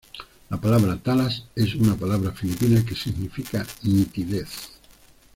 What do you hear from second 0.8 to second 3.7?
Talas es una palabra filipina que significa